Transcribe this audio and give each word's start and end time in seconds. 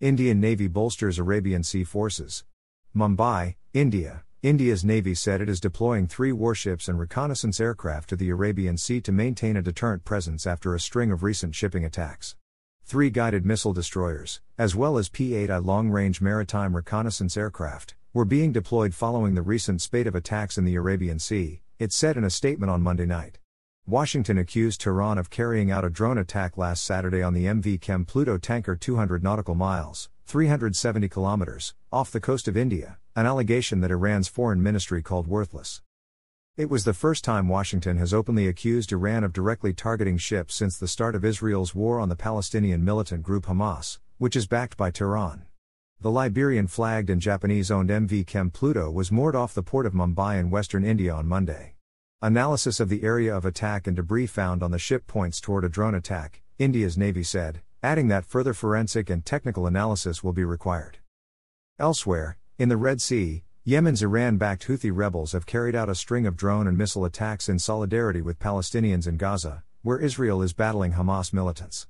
Indian 0.00 0.40
Navy 0.40 0.66
bolsters 0.66 1.18
Arabian 1.18 1.62
Sea 1.62 1.84
forces. 1.84 2.44
Mumbai, 2.96 3.56
India. 3.74 4.24
India's 4.42 4.82
Navy 4.82 5.14
said 5.14 5.42
it 5.42 5.48
is 5.50 5.60
deploying 5.60 6.06
three 6.06 6.32
warships 6.32 6.88
and 6.88 6.98
reconnaissance 6.98 7.60
aircraft 7.60 8.08
to 8.08 8.16
the 8.16 8.30
Arabian 8.30 8.78
Sea 8.78 9.02
to 9.02 9.12
maintain 9.12 9.58
a 9.58 9.62
deterrent 9.62 10.06
presence 10.06 10.46
after 10.46 10.74
a 10.74 10.80
string 10.80 11.12
of 11.12 11.22
recent 11.22 11.54
shipping 11.54 11.84
attacks. 11.84 12.34
Three 12.82 13.10
guided 13.10 13.44
missile 13.44 13.74
destroyers, 13.74 14.40
as 14.56 14.74
well 14.74 14.96
as 14.96 15.10
P 15.10 15.32
8I 15.32 15.62
long 15.62 15.90
range 15.90 16.22
maritime 16.22 16.74
reconnaissance 16.74 17.36
aircraft, 17.36 17.94
were 18.14 18.24
being 18.24 18.52
deployed 18.52 18.94
following 18.94 19.34
the 19.34 19.42
recent 19.42 19.82
spate 19.82 20.06
of 20.06 20.14
attacks 20.14 20.56
in 20.56 20.64
the 20.64 20.76
Arabian 20.76 21.18
Sea, 21.18 21.60
it 21.78 21.92
said 21.92 22.16
in 22.16 22.24
a 22.24 22.30
statement 22.30 22.70
on 22.70 22.80
Monday 22.80 23.04
night. 23.04 23.38
Washington 23.90 24.38
accused 24.38 24.82
Tehran 24.82 25.18
of 25.18 25.30
carrying 25.30 25.72
out 25.72 25.84
a 25.84 25.90
drone 25.90 26.16
attack 26.16 26.56
last 26.56 26.84
Saturday 26.84 27.24
on 27.24 27.34
the 27.34 27.46
MV 27.46 27.80
Chem 27.80 28.04
Pluto 28.04 28.38
tanker 28.38 28.76
200 28.76 29.20
nautical 29.20 29.56
miles, 29.56 30.08
370 30.26 31.08
kilometers, 31.08 31.74
off 31.90 32.12
the 32.12 32.20
coast 32.20 32.46
of 32.46 32.56
India, 32.56 32.98
an 33.16 33.26
allegation 33.26 33.80
that 33.80 33.90
Iran's 33.90 34.28
foreign 34.28 34.62
ministry 34.62 35.02
called 35.02 35.26
worthless. 35.26 35.82
It 36.56 36.70
was 36.70 36.84
the 36.84 36.94
first 36.94 37.24
time 37.24 37.48
Washington 37.48 37.96
has 37.96 38.14
openly 38.14 38.46
accused 38.46 38.92
Iran 38.92 39.24
of 39.24 39.32
directly 39.32 39.72
targeting 39.72 40.18
ships 40.18 40.54
since 40.54 40.78
the 40.78 40.86
start 40.86 41.16
of 41.16 41.24
Israel's 41.24 41.74
war 41.74 41.98
on 41.98 42.08
the 42.08 42.14
Palestinian 42.14 42.84
militant 42.84 43.24
group 43.24 43.46
Hamas, 43.46 43.98
which 44.18 44.36
is 44.36 44.46
backed 44.46 44.76
by 44.76 44.92
Tehran. 44.92 45.46
The 46.00 46.12
Liberian 46.12 46.68
flagged 46.68 47.10
and 47.10 47.20
Japanese 47.20 47.72
owned 47.72 47.90
MV 47.90 48.24
Chem 48.28 48.50
Pluto 48.50 48.88
was 48.88 49.10
moored 49.10 49.34
off 49.34 49.52
the 49.52 49.64
port 49.64 49.84
of 49.84 49.94
Mumbai 49.94 50.38
in 50.38 50.48
western 50.48 50.84
India 50.84 51.12
on 51.12 51.26
Monday. 51.26 51.74
Analysis 52.22 52.80
of 52.80 52.90
the 52.90 53.02
area 53.02 53.34
of 53.34 53.46
attack 53.46 53.86
and 53.86 53.96
debris 53.96 54.26
found 54.26 54.62
on 54.62 54.72
the 54.72 54.78
ship 54.78 55.06
points 55.06 55.40
toward 55.40 55.64
a 55.64 55.70
drone 55.70 55.94
attack, 55.94 56.42
India's 56.58 56.98
Navy 56.98 57.22
said, 57.22 57.62
adding 57.82 58.08
that 58.08 58.26
further 58.26 58.52
forensic 58.52 59.08
and 59.08 59.24
technical 59.24 59.66
analysis 59.66 60.22
will 60.22 60.34
be 60.34 60.44
required. 60.44 60.98
Elsewhere, 61.78 62.36
in 62.58 62.68
the 62.68 62.76
Red 62.76 63.00
Sea, 63.00 63.42
Yemen's 63.64 64.02
Iran 64.02 64.36
backed 64.36 64.66
Houthi 64.66 64.90
rebels 64.94 65.32
have 65.32 65.46
carried 65.46 65.74
out 65.74 65.88
a 65.88 65.94
string 65.94 66.26
of 66.26 66.36
drone 66.36 66.66
and 66.66 66.76
missile 66.76 67.06
attacks 67.06 67.48
in 67.48 67.58
solidarity 67.58 68.20
with 68.20 68.38
Palestinians 68.38 69.06
in 69.06 69.16
Gaza, 69.16 69.62
where 69.80 69.98
Israel 69.98 70.42
is 70.42 70.52
battling 70.52 70.92
Hamas 70.92 71.32
militants. 71.32 71.86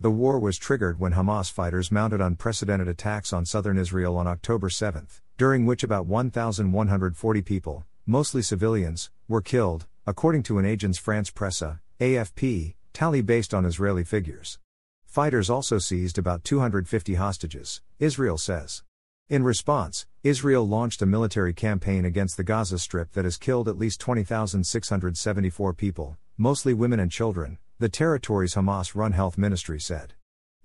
The 0.00 0.10
war 0.10 0.38
was 0.38 0.56
triggered 0.56 0.98
when 0.98 1.12
Hamas 1.12 1.52
fighters 1.52 1.92
mounted 1.92 2.22
unprecedented 2.22 2.88
attacks 2.88 3.34
on 3.34 3.44
southern 3.44 3.76
Israel 3.76 4.16
on 4.16 4.26
October 4.26 4.70
7, 4.70 5.08
during 5.36 5.66
which 5.66 5.84
about 5.84 6.06
1,140 6.06 7.42
people, 7.42 7.84
mostly 8.06 8.40
civilians, 8.40 9.10
were 9.28 9.40
killed, 9.40 9.86
according 10.06 10.42
to 10.42 10.58
an 10.58 10.64
Agence 10.64 10.98
France 10.98 11.30
Presse, 11.30 11.78
AFP, 12.00 12.74
tally 12.92 13.22
based 13.22 13.54
on 13.54 13.64
Israeli 13.64 14.04
figures. 14.04 14.58
Fighters 15.06 15.48
also 15.48 15.78
seized 15.78 16.18
about 16.18 16.44
250 16.44 17.14
hostages, 17.14 17.80
Israel 17.98 18.36
says. 18.36 18.82
In 19.28 19.42
response, 19.42 20.06
Israel 20.22 20.68
launched 20.68 21.00
a 21.00 21.06
military 21.06 21.54
campaign 21.54 22.04
against 22.04 22.36
the 22.36 22.44
Gaza 22.44 22.78
Strip 22.78 23.12
that 23.12 23.24
has 23.24 23.38
killed 23.38 23.68
at 23.68 23.78
least 23.78 24.00
20,674 24.00 25.72
people, 25.72 26.18
mostly 26.36 26.74
women 26.74 27.00
and 27.00 27.10
children, 27.10 27.58
the 27.78 27.88
territory's 27.88 28.54
Hamas 28.54 28.94
run 28.94 29.12
health 29.12 29.38
ministry 29.38 29.80
said. 29.80 30.12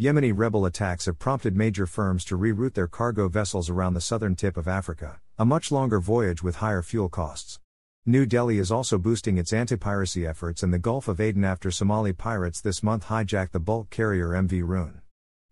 Yemeni 0.00 0.32
rebel 0.34 0.66
attacks 0.66 1.06
have 1.06 1.18
prompted 1.18 1.56
major 1.56 1.86
firms 1.86 2.24
to 2.24 2.36
reroute 2.38 2.74
their 2.74 2.88
cargo 2.88 3.28
vessels 3.28 3.70
around 3.70 3.94
the 3.94 4.00
southern 4.00 4.34
tip 4.34 4.56
of 4.56 4.66
Africa, 4.66 5.20
a 5.38 5.44
much 5.44 5.70
longer 5.70 6.00
voyage 6.00 6.42
with 6.42 6.56
higher 6.56 6.82
fuel 6.82 7.08
costs. 7.08 7.60
New 8.08 8.24
Delhi 8.24 8.58
is 8.58 8.72
also 8.72 8.96
boosting 8.96 9.36
its 9.36 9.52
anti 9.52 9.76
piracy 9.76 10.26
efforts 10.26 10.62
in 10.62 10.70
the 10.70 10.78
Gulf 10.78 11.08
of 11.08 11.20
Aden 11.20 11.44
after 11.44 11.70
Somali 11.70 12.14
pirates 12.14 12.58
this 12.58 12.82
month 12.82 13.04
hijacked 13.08 13.50
the 13.50 13.60
bulk 13.60 13.90
carrier 13.90 14.28
MV 14.28 14.62
Ruen. 14.62 15.02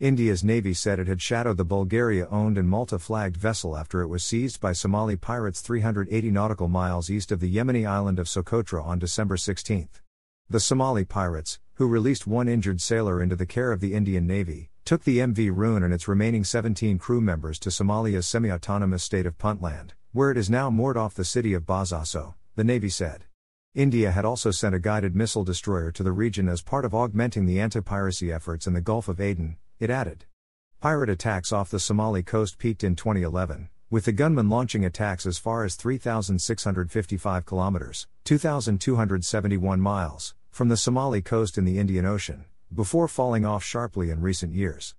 India's 0.00 0.42
Navy 0.42 0.72
said 0.72 0.98
it 0.98 1.06
had 1.06 1.20
shadowed 1.20 1.58
the 1.58 1.66
Bulgaria 1.66 2.26
owned 2.28 2.56
and 2.56 2.66
Malta 2.66 2.98
flagged 2.98 3.36
vessel 3.36 3.76
after 3.76 4.00
it 4.00 4.06
was 4.06 4.24
seized 4.24 4.58
by 4.58 4.72
Somali 4.72 5.16
pirates 5.16 5.60
380 5.60 6.30
nautical 6.30 6.66
miles 6.66 7.10
east 7.10 7.30
of 7.30 7.40
the 7.40 7.54
Yemeni 7.54 7.86
island 7.86 8.18
of 8.18 8.26
Socotra 8.26 8.82
on 8.82 8.98
December 8.98 9.36
16. 9.36 9.90
The 10.48 10.58
Somali 10.58 11.04
pirates, 11.04 11.60
who 11.74 11.86
released 11.86 12.26
one 12.26 12.48
injured 12.48 12.80
sailor 12.80 13.20
into 13.20 13.36
the 13.36 13.44
care 13.44 13.70
of 13.70 13.80
the 13.80 13.92
Indian 13.92 14.26
Navy, 14.26 14.70
took 14.86 15.04
the 15.04 15.18
MV 15.18 15.54
Ruen 15.54 15.84
and 15.84 15.92
its 15.92 16.08
remaining 16.08 16.42
17 16.42 16.98
crew 16.98 17.20
members 17.20 17.58
to 17.58 17.70
Somalia's 17.70 18.26
semi 18.26 18.50
autonomous 18.50 19.04
state 19.04 19.26
of 19.26 19.36
Puntland, 19.36 19.90
where 20.12 20.30
it 20.30 20.38
is 20.38 20.48
now 20.48 20.70
moored 20.70 20.96
off 20.96 21.14
the 21.14 21.22
city 21.22 21.52
of 21.52 21.66
Bosaso, 21.66 22.32
the 22.56 22.64
Navy 22.64 22.88
said. 22.88 23.24
India 23.74 24.10
had 24.10 24.24
also 24.24 24.50
sent 24.50 24.74
a 24.74 24.80
guided 24.80 25.14
missile 25.14 25.44
destroyer 25.44 25.92
to 25.92 26.02
the 26.02 26.10
region 26.10 26.48
as 26.48 26.62
part 26.62 26.86
of 26.86 26.94
augmenting 26.94 27.44
the 27.44 27.60
anti 27.60 27.80
piracy 27.80 28.32
efforts 28.32 28.66
in 28.66 28.72
the 28.72 28.80
Gulf 28.80 29.08
of 29.08 29.20
Aden, 29.20 29.58
it 29.78 29.90
added. 29.90 30.24
Pirate 30.80 31.10
attacks 31.10 31.52
off 31.52 31.70
the 31.70 31.78
Somali 31.78 32.22
coast 32.22 32.56
peaked 32.56 32.82
in 32.82 32.96
2011, 32.96 33.68
with 33.90 34.06
the 34.06 34.12
gunmen 34.12 34.48
launching 34.48 34.86
attacks 34.86 35.26
as 35.26 35.36
far 35.36 35.64
as 35.64 35.76
3,655 35.76 37.44
kilometers, 37.44 38.06
2,271 38.24 39.80
miles, 39.80 40.34
from 40.50 40.68
the 40.68 40.76
Somali 40.78 41.20
coast 41.20 41.58
in 41.58 41.66
the 41.66 41.78
Indian 41.78 42.06
Ocean, 42.06 42.46
before 42.74 43.06
falling 43.06 43.44
off 43.44 43.62
sharply 43.62 44.08
in 44.08 44.22
recent 44.22 44.54
years. 44.54 44.94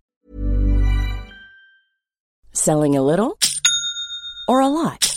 Selling 2.51 2.95
a 2.95 3.01
little 3.01 3.39
or 4.47 4.61
a 4.61 4.67
lot? 4.67 5.16